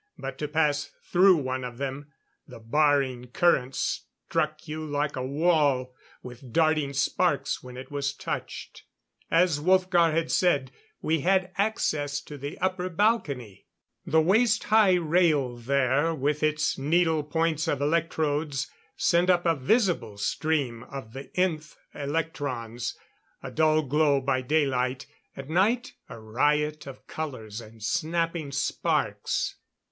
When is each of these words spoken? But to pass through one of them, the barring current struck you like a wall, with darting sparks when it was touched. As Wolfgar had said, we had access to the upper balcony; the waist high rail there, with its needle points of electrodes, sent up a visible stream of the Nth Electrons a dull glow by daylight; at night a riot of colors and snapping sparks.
But 0.17 0.39
to 0.39 0.47
pass 0.47 0.89
through 1.03 1.35
one 1.37 1.63
of 1.63 1.77
them, 1.77 2.11
the 2.47 2.57
barring 2.57 3.27
current 3.27 3.75
struck 3.75 4.67
you 4.67 4.83
like 4.83 5.15
a 5.15 5.23
wall, 5.23 5.93
with 6.23 6.51
darting 6.51 6.91
sparks 6.93 7.61
when 7.61 7.77
it 7.77 7.91
was 7.91 8.11
touched. 8.11 8.81
As 9.29 9.59
Wolfgar 9.59 10.11
had 10.11 10.31
said, 10.31 10.71
we 11.03 11.19
had 11.19 11.51
access 11.55 12.19
to 12.21 12.39
the 12.39 12.57
upper 12.57 12.89
balcony; 12.89 13.67
the 14.03 14.19
waist 14.19 14.63
high 14.63 14.95
rail 14.95 15.55
there, 15.55 16.15
with 16.15 16.41
its 16.41 16.79
needle 16.79 17.21
points 17.21 17.67
of 17.67 17.79
electrodes, 17.79 18.71
sent 18.97 19.29
up 19.29 19.45
a 19.45 19.53
visible 19.53 20.17
stream 20.17 20.81
of 20.85 21.13
the 21.13 21.29
Nth 21.39 21.77
Electrons 21.93 22.97
a 23.43 23.51
dull 23.51 23.83
glow 23.83 24.19
by 24.19 24.41
daylight; 24.41 25.05
at 25.37 25.47
night 25.47 25.93
a 26.09 26.19
riot 26.19 26.87
of 26.87 27.05
colors 27.05 27.61
and 27.61 27.83
snapping 27.83 28.51
sparks. 28.51 29.57